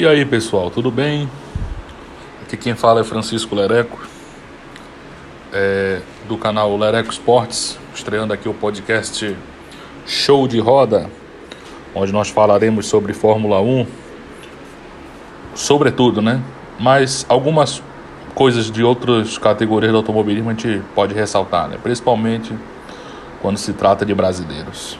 E 0.00 0.06
aí 0.06 0.24
pessoal, 0.24 0.70
tudo 0.70 0.90
bem? 0.90 1.28
Aqui 2.42 2.56
quem 2.56 2.74
fala 2.74 3.02
é 3.02 3.04
Francisco 3.04 3.54
Lereco, 3.54 4.00
é, 5.52 6.00
do 6.26 6.38
canal 6.38 6.74
Lereco 6.78 7.12
Esportes, 7.12 7.78
estreando 7.94 8.32
aqui 8.32 8.48
o 8.48 8.54
podcast 8.54 9.36
Show 10.06 10.48
de 10.48 10.58
Roda, 10.58 11.10
onde 11.94 12.10
nós 12.10 12.30
falaremos 12.30 12.86
sobre 12.86 13.12
Fórmula 13.12 13.60
1, 13.60 13.86
sobretudo, 15.54 16.22
né? 16.22 16.40
Mas 16.80 17.26
algumas 17.28 17.82
coisas 18.34 18.70
de 18.70 18.82
outras 18.82 19.36
categorias 19.36 19.92
do 19.92 19.98
automobilismo 19.98 20.48
a 20.48 20.54
gente 20.54 20.82
pode 20.94 21.12
ressaltar, 21.12 21.68
né? 21.68 21.78
Principalmente 21.80 22.56
quando 23.42 23.58
se 23.58 23.74
trata 23.74 24.06
de 24.06 24.14
brasileiros. 24.14 24.98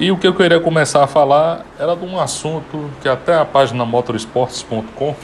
E 0.00 0.12
o 0.12 0.16
que 0.16 0.26
eu 0.26 0.34
queria 0.34 0.60
começar 0.60 1.02
a 1.02 1.06
falar 1.08 1.66
era 1.78 1.96
de 1.96 2.04
um 2.04 2.20
assunto 2.20 2.88
que 3.02 3.08
até 3.08 3.36
a 3.36 3.44
página 3.44 3.84
motorsports.com 3.84 5.16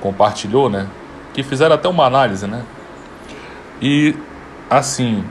compartilhou, 0.00 0.70
né? 0.70 0.88
Que 1.34 1.42
fizeram 1.42 1.74
até 1.74 1.88
uma 1.88 2.04
análise, 2.04 2.46
né? 2.46 2.64
E 3.82 4.14
assim, 4.68 5.24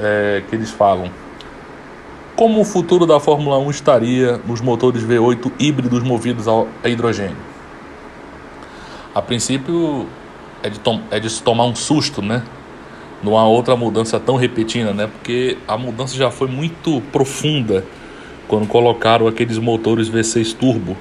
é, 0.00 0.42
que 0.48 0.56
eles 0.56 0.70
falam 0.70 1.10
como 2.34 2.60
o 2.60 2.64
futuro 2.64 3.06
da 3.06 3.20
Fórmula 3.20 3.58
1 3.58 3.70
estaria 3.70 4.40
nos 4.46 4.60
motores 4.60 5.04
V8 5.04 5.52
híbridos 5.58 6.02
movidos 6.02 6.46
a 6.48 6.88
hidrogênio. 6.88 7.36
A 9.14 9.20
princípio 9.20 10.08
é 10.62 10.70
de, 10.70 10.80
é 11.10 11.20
de 11.20 11.28
se 11.28 11.42
tomar 11.42 11.64
um 11.66 11.74
susto, 11.74 12.22
né? 12.22 12.42
Não 13.22 13.38
há 13.38 13.46
outra 13.46 13.76
mudança 13.76 14.18
tão 14.18 14.36
repentina, 14.36 14.92
né? 14.92 15.06
Porque 15.06 15.56
a 15.68 15.78
mudança 15.78 16.16
já 16.16 16.30
foi 16.30 16.48
muito 16.48 17.00
profunda 17.12 17.84
quando 18.48 18.66
colocaram 18.66 19.28
aqueles 19.28 19.58
motores 19.58 20.10
V6 20.10 20.54
turbo, 20.54 20.96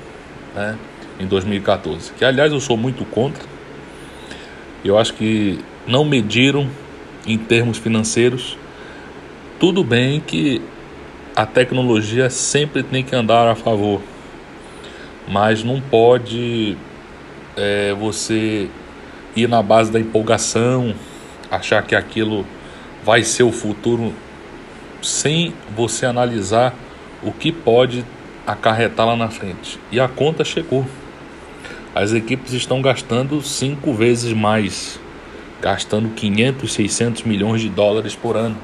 né? 0.55 0.77
Em 1.19 1.25
2014. 1.25 2.13
Que 2.13 2.23
aliás 2.23 2.51
eu 2.51 2.59
sou 2.59 2.77
muito 2.77 3.03
contra. 3.05 3.43
Eu 4.85 4.97
acho 4.97 5.13
que 5.13 5.59
não 5.87 6.05
mediram 6.05 6.67
em 7.25 7.37
termos 7.37 7.77
financeiros. 7.77 8.57
Tudo 9.59 9.83
bem 9.83 10.19
que 10.19 10.61
a 11.35 11.45
tecnologia 11.45 12.29
sempre 12.29 12.83
tem 12.83 13.03
que 13.03 13.15
andar 13.15 13.47
a 13.47 13.55
favor, 13.55 14.01
mas 15.27 15.63
não 15.63 15.79
pode 15.79 16.75
é, 17.55 17.93
você 17.93 18.67
ir 19.35 19.47
na 19.47 19.61
base 19.61 19.91
da 19.91 19.99
empolgação 19.99 20.93
achar 21.51 21.83
que 21.83 21.93
aquilo 21.93 22.45
vai 23.03 23.23
ser 23.23 23.43
o 23.43 23.51
futuro 23.51 24.13
sem 25.01 25.53
você 25.75 26.05
analisar 26.05 26.73
o 27.21 27.31
que 27.31 27.51
pode 27.51 28.05
acarretar 28.47 29.05
lá 29.05 29.15
na 29.15 29.29
frente. 29.29 29.79
E 29.91 29.99
a 29.99 30.07
conta 30.07 30.43
chegou. 30.43 30.85
As 31.93 32.13
equipes 32.13 32.53
estão 32.53 32.81
gastando 32.81 33.41
cinco 33.41 33.93
vezes 33.93 34.31
mais, 34.31 34.99
gastando 35.61 36.09
500, 36.09 36.71
600 36.71 37.23
milhões 37.23 37.61
de 37.61 37.69
dólares 37.69 38.15
por 38.15 38.37
ano. 38.37 38.55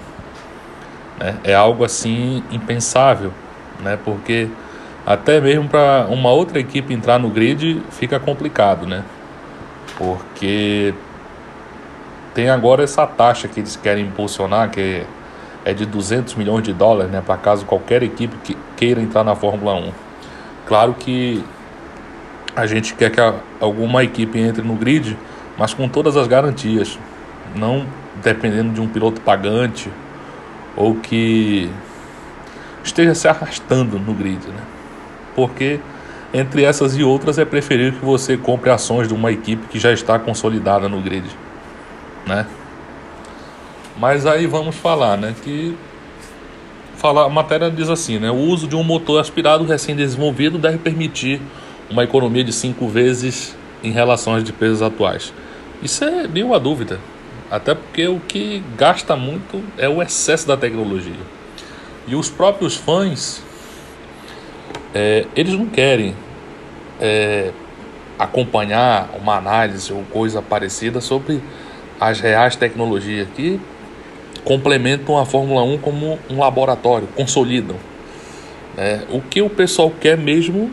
Né? 1.20 1.38
É 1.44 1.54
algo 1.54 1.84
assim 1.84 2.42
impensável, 2.52 3.34
né? 3.84 4.00
porque 4.04 4.48
até 5.06 5.42
mesmo 5.42 5.68
para 5.68 6.08
uma 6.10 6.32
outra 6.32 6.60
equipe 6.60 6.94
entrar 6.94 7.20
no 7.20 7.30
grid 7.30 7.82
fica 7.92 8.20
complicado, 8.20 8.86
né? 8.86 9.04
porque 9.98 10.94
tem 12.38 12.52
agora 12.52 12.84
essa 12.84 13.08
taxa 13.08 13.48
que 13.48 13.62
eles 13.62 13.76
querem 13.76 14.06
impulsionar, 14.06 14.70
que 14.70 15.02
é 15.66 15.74
de 15.74 15.88
200 15.88 16.36
milhões 16.36 16.64
de 16.64 16.72
dólares, 16.72 17.12
né, 17.12 17.20
para 17.20 17.36
caso 17.36 17.66
qualquer 17.66 18.04
equipe 18.04 18.38
que 18.44 18.56
queira 18.76 19.02
entrar 19.02 19.24
na 19.24 19.36
Fórmula 19.36 19.74
1. 19.74 19.92
Claro 20.68 20.94
que 20.94 21.44
a 22.56 22.68
gente 22.68 22.94
quer 22.94 23.10
que 23.10 23.20
alguma 23.60 24.04
equipe 24.04 24.38
entre 24.38 24.62
no 24.62 24.76
grid, 24.76 25.18
mas 25.58 25.74
com 25.74 25.90
todas 25.90 26.16
as 26.16 26.28
garantias, 26.28 27.00
não 27.56 27.88
dependendo 28.22 28.72
de 28.72 28.82
um 28.82 28.88
piloto 28.88 29.20
pagante 29.22 29.92
ou 30.76 30.94
que 30.94 31.72
esteja 32.84 33.16
se 33.16 33.28
arrastando 33.28 33.98
no 33.98 34.14
grid, 34.14 34.48
né? 34.48 34.62
Porque 35.36 35.80
entre 36.32 36.64
essas 36.64 36.96
e 36.96 37.04
outras 37.04 37.40
é 37.40 37.46
preferível 37.46 38.00
que 38.00 38.06
você 38.06 38.38
compre 38.38 38.70
ações 38.70 39.08
de 39.08 39.14
uma 39.16 39.32
equipe 39.32 39.66
que 39.70 39.80
já 39.80 39.92
está 39.92 40.20
consolidada 40.20 40.88
no 40.88 41.02
grid 41.02 41.26
né? 42.28 42.46
Mas 43.98 44.26
aí 44.26 44.46
vamos 44.46 44.76
falar, 44.76 45.18
né, 45.18 45.34
que 45.44 45.76
falar, 46.96 47.26
a 47.26 47.30
matéria 47.30 47.70
diz 47.70 47.90
assim, 47.90 48.20
né, 48.20 48.30
o 48.30 48.36
uso 48.36 48.68
de 48.68 48.76
um 48.76 48.84
motor 48.84 49.20
aspirado 49.20 49.64
recém-desenvolvido 49.64 50.58
deve 50.58 50.78
permitir 50.78 51.42
uma 51.90 52.04
economia 52.04 52.44
de 52.44 52.54
cinco 52.54 52.88
vezes 52.88 53.56
em 53.84 53.92
relação 53.92 54.36
às 54.36 54.44
despesas 54.44 54.82
atuais. 54.82 55.34
Isso 55.82 56.04
é 56.04 56.28
nenhuma 56.28 56.60
dúvida, 56.60 57.00
até 57.50 57.74
porque 57.74 58.08
o 58.08 58.20
que 58.20 58.64
gasta 58.76 59.16
muito 59.16 59.64
é 59.78 59.88
o 59.88 60.02
excesso 60.02 60.48
da 60.48 60.58
tecnologia. 60.58 61.38
E 62.08 62.16
os 62.16 62.30
próprios 62.30 62.76
fãs, 62.76 63.44
é, 64.94 65.26
eles 65.36 65.54
não 65.54 65.68
querem 65.68 66.16
é, 67.00 67.52
acompanhar 68.18 69.10
uma 69.20 69.38
análise 69.38 69.92
ou 69.94 70.04
coisa 70.04 70.42
parecida 70.42 71.02
sobre 71.02 71.42
as 72.00 72.20
reais 72.20 72.56
tecnologias 72.56 73.28
que 73.36 73.60
complementam 74.44 75.18
a 75.18 75.26
Fórmula 75.26 75.64
1 75.64 75.78
como 75.80 76.18
um 76.30 76.40
laboratório, 76.40 77.08
consolidam. 77.16 77.76
É, 78.78 79.02
o 79.10 79.20
que 79.20 79.42
o 79.42 79.50
pessoal 79.50 79.92
quer 79.92 80.18
mesmo 80.18 80.72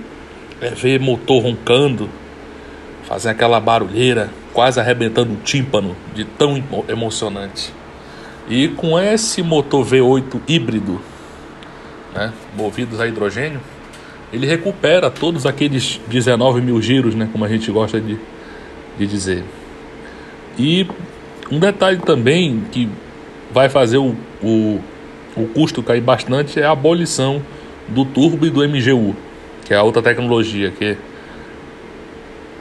é 0.61 0.71
ver 0.71 1.01
motor 1.01 1.43
roncando, 1.43 2.09
fazer 3.05 3.31
aquela 3.31 3.59
barulheira, 3.59 4.31
quase 4.53 4.79
arrebentando 4.79 5.33
o 5.33 5.37
tímpano 5.37 5.97
de 6.15 6.25
tão 6.25 6.63
emocionante. 6.89 7.73
E 8.49 8.69
com 8.69 8.99
esse 8.99 9.43
motor 9.43 9.85
V8 9.85 10.41
híbrido, 10.47 11.01
né, 12.15 12.33
movidos 12.57 13.01
a 13.01 13.07
hidrogênio, 13.07 13.61
ele 14.33 14.47
recupera 14.47 15.11
todos 15.11 15.47
aqueles 15.47 16.01
19 16.09 16.61
mil 16.61 16.81
giros, 16.81 17.15
né, 17.15 17.29
como 17.33 17.45
a 17.45 17.49
gente 17.49 17.71
gosta 17.71 18.01
de, 18.01 18.19
de 18.99 19.07
dizer. 19.07 19.45
E 20.59 20.87
um 21.51 21.59
detalhe 21.59 21.99
também 21.99 22.63
que 22.73 22.89
vai 23.53 23.69
fazer 23.69 23.99
o, 23.99 24.15
o, 24.43 24.81
o 25.37 25.47
custo 25.49 25.83
cair 25.83 26.01
bastante 26.01 26.61
é 26.61 26.65
a 26.65 26.73
abolição 26.73 27.43
do 27.89 28.05
turbo 28.05 28.47
e 28.47 28.51
do 28.51 28.67
MGU, 28.67 29.15
que 29.65 29.75
é 29.75 29.77
a 29.77 29.83
outra 29.83 30.03
tecnologia 30.03 30.71
que 30.71 30.97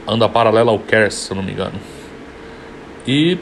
anda 0.06 0.28
paralela 0.28 0.70
ao 0.70 0.78
KERS, 0.78 1.14
se 1.14 1.30
eu 1.30 1.36
não 1.36 1.42
me 1.42 1.52
engano. 1.52 1.78
E 3.06 3.38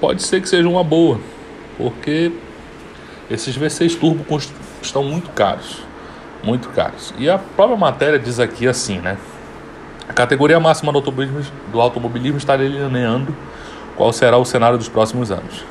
pode 0.00 0.22
ser 0.22 0.40
que 0.40 0.48
seja 0.48 0.68
uma 0.68 0.82
boa, 0.82 1.20
porque 1.78 2.32
esses 3.30 3.56
V6 3.56 3.98
turbo 3.98 4.24
estão 4.82 5.02
muito 5.02 5.30
caros, 5.30 5.82
muito 6.42 6.68
caros. 6.70 7.14
E 7.18 7.30
a 7.30 7.38
própria 7.38 7.76
matéria 7.76 8.18
diz 8.18 8.38
aqui 8.40 8.66
assim, 8.66 8.98
né? 8.98 9.16
A 10.08 10.12
categoria 10.12 10.60
máxima 10.60 10.92
do 10.92 10.98
automobilismo, 10.98 11.52
do 11.72 11.80
automobilismo 11.80 12.36
está 12.36 12.56
delineando 12.56 13.34
qual 13.96 14.12
será 14.12 14.36
o 14.36 14.44
cenário 14.44 14.78
dos 14.78 14.88
próximos 14.88 15.30
anos. 15.30 15.64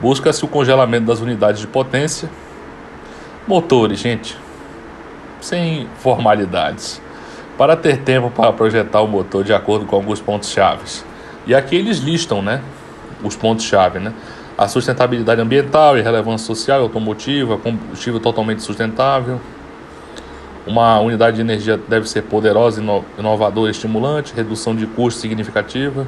Busca-se 0.00 0.44
o 0.44 0.48
congelamento 0.48 1.06
das 1.06 1.20
unidades 1.20 1.60
de 1.60 1.66
potência. 1.66 2.28
Motores, 3.46 4.00
gente, 4.00 4.36
sem 5.40 5.88
formalidades, 5.98 7.00
para 7.56 7.76
ter 7.76 7.98
tempo 7.98 8.30
para 8.30 8.52
projetar 8.52 9.00
o 9.00 9.06
motor 9.06 9.44
de 9.44 9.52
acordo 9.52 9.86
com 9.86 9.96
alguns 9.96 10.20
pontos 10.20 10.50
chaves. 10.50 11.04
E 11.46 11.54
aqui 11.54 11.76
eles 11.76 11.98
listam, 11.98 12.42
né, 12.42 12.60
os 13.22 13.36
pontos 13.36 13.64
chave, 13.64 13.98
né? 13.98 14.12
A 14.56 14.68
sustentabilidade 14.68 15.40
ambiental 15.40 15.96
e 15.96 16.02
relevância 16.02 16.46
social 16.46 16.82
automotiva, 16.82 17.56
combustível 17.58 18.20
totalmente 18.20 18.62
sustentável. 18.62 19.40
Uma 20.66 21.00
unidade 21.00 21.36
de 21.36 21.42
energia 21.42 21.76
deve 21.76 22.08
ser 22.08 22.22
poderosa, 22.22 22.80
inovadora 23.18 23.68
e 23.68 23.70
estimulante, 23.72 24.32
redução 24.34 24.76
de 24.76 24.86
custos 24.86 25.20
significativa 25.20 26.06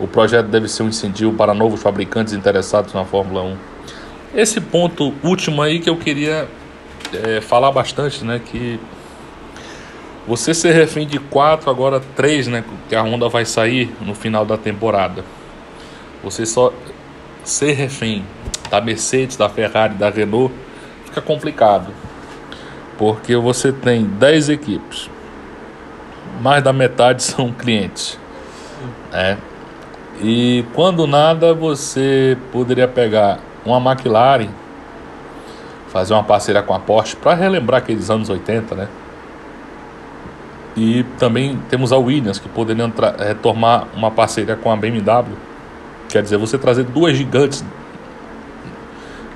o 0.00 0.08
projeto 0.08 0.46
deve 0.46 0.66
ser 0.66 0.82
um 0.82 0.88
incentivo 0.88 1.32
para 1.34 1.52
novos 1.52 1.82
fabricantes 1.82 2.32
interessados 2.32 2.94
na 2.94 3.04
Fórmula 3.04 3.42
1. 3.42 3.56
Esse 4.34 4.60
ponto 4.60 5.12
último 5.22 5.60
aí 5.60 5.78
que 5.78 5.90
eu 5.90 5.96
queria 5.96 6.48
é, 7.12 7.40
falar 7.40 7.70
bastante, 7.70 8.24
né? 8.24 8.40
Que 8.44 8.80
você 10.26 10.54
ser 10.54 10.72
refém 10.72 11.06
de 11.06 11.18
quatro, 11.18 11.68
agora 11.68 12.00
três, 12.16 12.46
né? 12.46 12.64
Que 12.88 12.96
a 12.96 13.02
Honda 13.02 13.28
vai 13.28 13.44
sair 13.44 13.94
no 14.00 14.14
final 14.14 14.46
da 14.46 14.56
temporada. 14.56 15.22
Você 16.24 16.46
só 16.46 16.72
ser 17.44 17.72
refém 17.72 18.24
da 18.70 18.80
Mercedes, 18.80 19.36
da 19.36 19.48
Ferrari, 19.48 19.94
da 19.94 20.08
Renault, 20.08 20.54
fica 21.04 21.20
complicado. 21.20 21.88
Porque 22.96 23.36
você 23.36 23.72
tem 23.72 24.04
10 24.04 24.48
equipes. 24.50 25.10
Mais 26.40 26.62
da 26.62 26.72
metade 26.72 27.22
são 27.24 27.52
clientes. 27.52 28.18
É, 29.12 29.36
e 30.22 30.64
quando 30.74 31.06
nada, 31.06 31.54
você 31.54 32.36
poderia 32.52 32.86
pegar 32.86 33.40
uma 33.64 33.92
McLaren, 33.92 34.48
fazer 35.88 36.12
uma 36.12 36.22
parceria 36.22 36.62
com 36.62 36.74
a 36.74 36.78
Porsche 36.78 37.16
para 37.16 37.34
relembrar 37.34 37.78
aqueles 37.78 38.10
anos 38.10 38.28
80, 38.28 38.74
né? 38.74 38.88
E 40.76 41.04
também 41.18 41.58
temos 41.68 41.92
a 41.92 41.96
Williams, 41.96 42.38
que 42.38 42.48
poderia 42.48 42.90
retomar 43.18 43.88
uma 43.94 44.10
parceria 44.10 44.56
com 44.56 44.70
a 44.70 44.76
BMW. 44.76 45.36
Quer 46.08 46.22
dizer, 46.22 46.36
você 46.36 46.58
trazer 46.58 46.84
duas 46.84 47.16
gigantes 47.16 47.64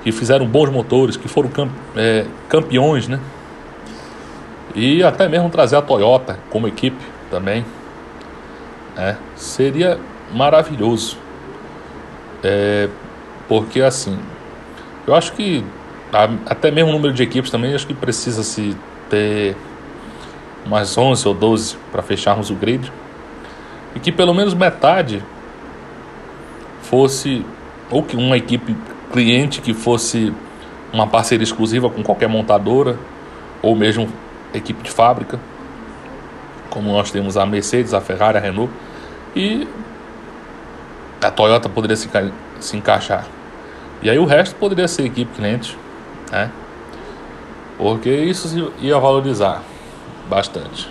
que 0.03 0.11
fizeram 0.11 0.45
bons 0.45 0.69
motores, 0.69 1.17
que 1.17 1.27
foram 1.27 1.49
é, 1.95 2.25
campeões, 2.47 3.07
né? 3.07 3.19
E 4.75 5.03
até 5.03 5.27
mesmo 5.27 5.49
trazer 5.49 5.77
a 5.77 5.81
Toyota 5.81 6.37
como 6.49 6.67
equipe 6.67 7.03
também. 7.31 7.65
Né? 8.95 9.17
Seria 9.35 9.99
maravilhoso. 10.33 11.17
É, 12.43 12.89
porque 13.47 13.81
assim, 13.81 14.17
eu 15.07 15.15
acho 15.15 15.33
que 15.33 15.63
até 16.45 16.71
mesmo 16.71 16.91
o 16.91 16.93
número 16.93 17.13
de 17.13 17.23
equipes 17.23 17.51
também 17.51 17.73
acho 17.73 17.85
que 17.85 17.93
precisa 17.93 18.43
se 18.43 18.75
ter 19.09 19.55
umas 20.65 20.97
11 20.97 21.27
ou 21.27 21.33
12 21.33 21.77
para 21.91 22.01
fecharmos 22.01 22.49
o 22.49 22.55
grid. 22.55 22.91
E 23.93 23.99
que 23.99 24.11
pelo 24.11 24.33
menos 24.33 24.53
metade 24.53 25.23
fosse 26.81 27.45
ou 27.89 28.03
que 28.03 28.15
uma 28.15 28.37
equipe 28.37 28.75
cliente 29.11 29.61
que 29.61 29.73
fosse 29.73 30.33
uma 30.91 31.07
parceria 31.07 31.43
exclusiva 31.43 31.89
com 31.89 32.03
qualquer 32.03 32.27
montadora 32.27 32.97
ou 33.61 33.75
mesmo 33.75 34.07
equipe 34.53 34.83
de 34.83 34.91
fábrica, 34.91 35.39
como 36.69 36.91
nós 36.91 37.11
temos 37.11 37.37
a 37.37 37.45
Mercedes, 37.45 37.93
a 37.93 38.01
Ferrari, 38.01 38.37
a 38.37 38.41
Renault 38.41 38.71
e 39.35 39.67
a 41.21 41.31
Toyota 41.31 41.69
poderia 41.69 41.95
se, 41.95 42.09
se 42.59 42.77
encaixar. 42.77 43.25
E 44.01 44.09
aí 44.09 44.19
o 44.19 44.25
resto 44.25 44.55
poderia 44.55 44.87
ser 44.87 45.05
equipe 45.05 45.35
cliente, 45.35 45.77
né? 46.31 46.51
Porque 47.77 48.09
isso 48.09 48.71
ia 48.79 48.97
valorizar 48.99 49.63
bastante. 50.29 50.89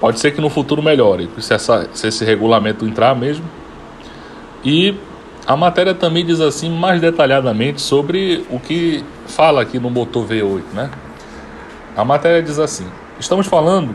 Pode 0.00 0.20
ser 0.20 0.32
que 0.32 0.40
no 0.40 0.50
futuro 0.50 0.82
melhore, 0.82 1.28
se, 1.38 1.54
essa, 1.54 1.88
se 1.92 2.08
esse 2.08 2.24
regulamento 2.24 2.84
entrar 2.84 3.14
mesmo. 3.14 3.44
E 4.64 4.94
a 5.46 5.56
matéria 5.56 5.94
também 5.94 6.24
diz 6.24 6.40
assim 6.40 6.70
mais 6.70 7.00
detalhadamente 7.00 7.80
sobre 7.80 8.44
o 8.50 8.58
que 8.58 9.04
fala 9.26 9.62
aqui 9.62 9.78
no 9.78 9.88
motor 9.90 10.26
V8, 10.26 10.62
né? 10.74 10.90
A 11.96 12.04
matéria 12.04 12.42
diz 12.42 12.58
assim: 12.58 12.86
estamos 13.18 13.46
falando 13.46 13.94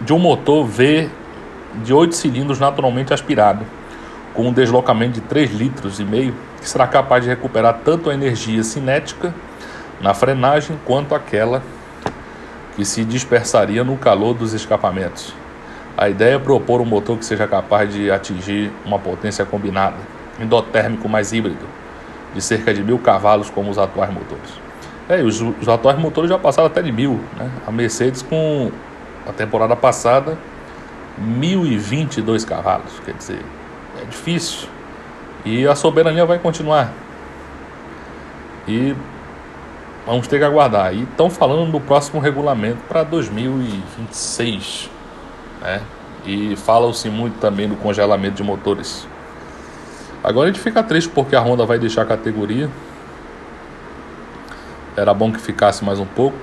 de 0.00 0.12
um 0.12 0.18
motor 0.18 0.66
V 0.66 1.08
de 1.84 1.94
8 1.94 2.14
cilindros 2.14 2.58
naturalmente 2.58 3.14
aspirado, 3.14 3.64
com 4.34 4.48
um 4.48 4.52
deslocamento 4.52 5.14
de 5.14 5.20
3 5.22 5.52
litros 5.52 6.00
e 6.00 6.04
meio, 6.04 6.34
que 6.60 6.68
será 6.68 6.86
capaz 6.86 7.24
de 7.24 7.30
recuperar 7.30 7.80
tanto 7.84 8.10
a 8.10 8.14
energia 8.14 8.62
cinética 8.62 9.34
na 10.00 10.14
frenagem 10.14 10.78
quanto 10.84 11.14
aquela 11.14 11.62
que 12.74 12.84
se 12.84 13.04
dispersaria 13.04 13.84
no 13.84 13.96
calor 13.96 14.34
dos 14.34 14.52
escapamentos. 14.52 15.34
A 15.96 16.08
ideia 16.08 16.36
é 16.36 16.38
propor 16.38 16.80
um 16.80 16.84
motor 16.84 17.18
que 17.18 17.24
seja 17.24 17.46
capaz 17.46 17.92
de 17.92 18.10
atingir 18.10 18.72
uma 18.84 18.98
potência 18.98 19.44
combinada, 19.44 19.96
endotérmico 20.40 21.08
mais 21.08 21.32
híbrido, 21.32 21.66
de 22.34 22.40
cerca 22.40 22.72
de 22.72 22.82
mil 22.82 22.98
cavalos 22.98 23.50
como 23.50 23.70
os 23.70 23.78
atuais 23.78 24.12
motores. 24.12 24.60
É, 25.08 25.22
os, 25.22 25.40
os 25.40 25.68
atuais 25.68 25.98
motores 25.98 26.30
já 26.30 26.38
passaram 26.38 26.66
até 26.66 26.80
de 26.80 26.90
mil. 26.90 27.20
Né? 27.36 27.50
A 27.66 27.70
Mercedes 27.70 28.22
com 28.22 28.70
a 29.28 29.32
temporada 29.32 29.76
passada 29.76 30.38
1022 31.18 32.44
cavalos, 32.44 33.00
quer 33.04 33.14
dizer, 33.14 33.44
é 34.02 34.04
difícil. 34.04 34.68
E 35.44 35.66
a 35.66 35.74
soberania 35.74 36.24
vai 36.24 36.38
continuar. 36.38 36.92
E 38.68 38.94
Vamos 40.06 40.26
ter 40.26 40.38
que 40.38 40.44
aguardar. 40.44 40.94
E 40.94 41.04
estão 41.04 41.30
falando 41.30 41.70
do 41.70 41.80
próximo 41.80 42.20
regulamento 42.20 42.78
para 42.88 43.04
2026. 43.04 44.90
Né? 45.60 45.80
E 46.26 46.56
falam-se 46.56 47.08
muito 47.08 47.38
também 47.38 47.68
do 47.68 47.76
congelamento 47.76 48.36
de 48.36 48.42
motores. 48.42 49.06
Agora 50.22 50.48
a 50.48 50.52
gente 50.52 50.62
fica 50.62 50.82
triste 50.82 51.08
porque 51.08 51.36
a 51.36 51.40
Honda 51.40 51.64
vai 51.64 51.78
deixar 51.78 52.02
a 52.02 52.06
categoria. 52.06 52.68
Era 54.96 55.14
bom 55.14 55.32
que 55.32 55.40
ficasse 55.40 55.84
mais 55.84 55.98
um 56.00 56.06
pouco. 56.06 56.36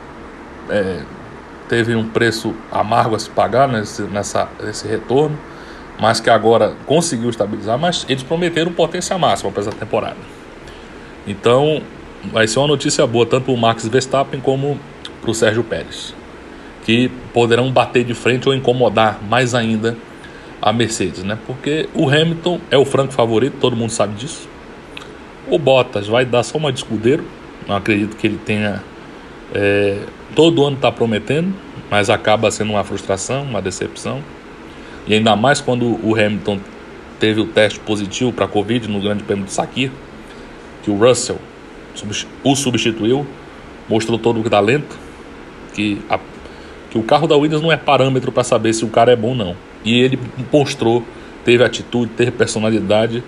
É, 0.69 1.01
teve 1.67 1.95
um 1.95 2.07
preço 2.07 2.55
amargo 2.71 3.15
a 3.15 3.19
se 3.19 3.29
pagar 3.29 3.67
nesse, 3.67 4.03
nessa, 4.03 4.47
nesse 4.61 4.87
retorno, 4.87 5.37
mas 5.99 6.19
que 6.19 6.29
agora 6.29 6.73
conseguiu 6.85 7.29
estabilizar. 7.29 7.77
Mas 7.77 8.05
eles 8.07 8.23
prometeram 8.23 8.71
potência 8.71 9.17
máxima 9.17 9.51
para 9.51 9.61
essa 9.61 9.71
temporada. 9.71 10.17
Então 11.27 11.81
vai 12.31 12.47
ser 12.47 12.59
uma 12.59 12.67
notícia 12.67 13.05
boa 13.05 13.25
tanto 13.25 13.45
para 13.45 13.53
o 13.53 13.57
Max 13.57 13.87
Verstappen 13.87 14.39
como 14.39 14.79
para 15.21 15.31
o 15.31 15.33
Sérgio 15.33 15.63
Pérez, 15.63 16.13
que 16.85 17.09
poderão 17.33 17.71
bater 17.71 18.03
de 18.03 18.13
frente 18.13 18.47
ou 18.47 18.55
incomodar 18.55 19.19
mais 19.23 19.53
ainda 19.53 19.97
a 20.61 20.73
Mercedes, 20.73 21.23
né? 21.23 21.37
Porque 21.45 21.87
o 21.93 22.09
Hamilton 22.09 22.59
é 22.69 22.77
o 22.77 22.85
franco 22.85 23.13
favorito, 23.13 23.57
todo 23.59 23.75
mundo 23.75 23.91
sabe 23.91 24.15
disso. 24.15 24.47
O 25.49 25.57
Bottas 25.57 26.07
vai 26.07 26.25
dar 26.25 26.43
só 26.43 26.57
uma 26.57 26.71
de 26.71 26.79
escudeiro, 26.79 27.23
não 27.67 27.75
acredito 27.75 28.15
que 28.15 28.27
ele 28.27 28.37
tenha. 28.37 28.83
É, 29.53 29.99
todo 30.35 30.65
ano 30.65 30.75
está 30.75 30.91
prometendo, 30.91 31.53
mas 31.89 32.09
acaba 32.09 32.51
sendo 32.51 32.71
uma 32.71 32.83
frustração, 32.83 33.43
uma 33.43 33.61
decepção. 33.61 34.21
E 35.09 35.15
ainda 35.15 35.35
mais 35.35 35.59
quando 35.59 35.99
o 36.05 36.13
Hamilton 36.13 36.59
teve 37.19 37.41
o 37.41 37.47
teste 37.47 37.79
positivo 37.79 38.31
para 38.31 38.47
Covid 38.47 38.87
no 38.87 39.01
Grande 39.01 39.23
Prêmio 39.23 39.43
de 39.43 39.51
Sakir, 39.51 39.91
que 40.83 40.91
o 40.91 40.95
Russell 40.95 41.39
o 42.43 42.55
substituiu, 42.55 43.25
mostrou 43.89 44.19
todo 44.19 44.39
o 44.39 44.47
talento, 44.47 44.97
que, 45.73 45.99
a, 46.07 46.19
que 46.91 46.97
o 46.97 47.03
carro 47.03 47.27
da 47.27 47.35
Williams 47.35 47.61
não 47.61 47.71
é 47.71 47.75
parâmetro 47.75 48.31
para 48.31 48.43
saber 48.43 48.71
se 48.71 48.85
o 48.85 48.87
cara 48.87 49.11
é 49.11 49.15
bom 49.15 49.29
ou 49.29 49.35
não. 49.35 49.55
E 49.83 49.99
ele 49.99 50.19
mostrou, 50.53 51.03
teve 51.43 51.63
atitude, 51.63 52.11
teve 52.15 52.31
personalidade, 52.31 53.23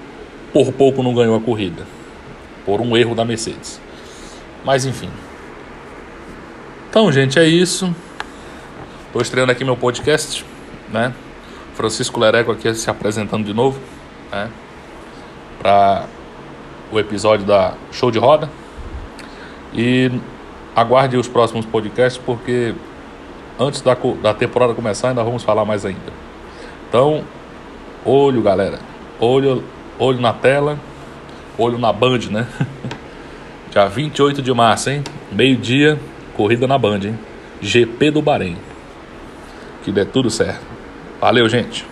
por 0.53 0.71
pouco 0.71 1.01
não 1.01 1.15
ganhou 1.15 1.35
a 1.35 1.41
corrida, 1.41 1.85
por 2.63 2.79
um 2.79 2.95
erro 2.95 3.15
da 3.15 3.25
Mercedes. 3.25 3.81
Mas 4.63 4.85
enfim. 4.85 5.09
Então, 6.89 7.11
gente, 7.11 7.39
é 7.39 7.47
isso. 7.47 7.93
Estou 9.07 9.21
estreando 9.21 9.51
aqui 9.51 9.65
meu 9.65 9.75
podcast, 9.75 10.45
né? 10.93 11.13
Francisco 11.81 12.19
Lereco 12.19 12.51
aqui 12.51 12.71
se 12.75 12.91
apresentando 12.91 13.43
de 13.43 13.55
novo, 13.55 13.79
né? 14.31 14.51
Para 15.57 16.05
o 16.91 16.99
episódio 16.99 17.43
da 17.43 17.73
Show 17.91 18.11
de 18.11 18.19
Roda. 18.19 18.47
E 19.73 20.11
aguarde 20.75 21.17
os 21.17 21.27
próximos 21.27 21.65
podcasts, 21.65 22.21
porque 22.23 22.75
antes 23.59 23.81
da, 23.81 23.97
da 24.21 24.31
temporada 24.31 24.75
começar, 24.75 25.09
ainda 25.09 25.23
vamos 25.23 25.41
falar 25.41 25.65
mais 25.65 25.83
ainda. 25.83 26.13
Então, 26.88 27.23
olho, 28.05 28.43
galera. 28.43 28.77
Olho, 29.19 29.63
olho 29.97 30.21
na 30.21 30.33
tela, 30.33 30.77
olho 31.57 31.79
na 31.79 31.91
Band, 31.91 32.19
né? 32.29 32.47
Dia 33.71 33.88
28 33.88 34.39
de 34.43 34.53
março, 34.53 34.91
hein? 34.91 35.03
Meio-dia, 35.31 36.00
corrida 36.35 36.67
na 36.67 36.77
Band, 36.77 37.00
hein? 37.05 37.19
GP 37.59 38.11
do 38.11 38.21
Bahrein. 38.21 38.57
Que 39.83 39.91
dê 39.91 40.05
tudo 40.05 40.29
certo. 40.29 40.70
Valeu, 41.21 41.47
gente. 41.47 41.85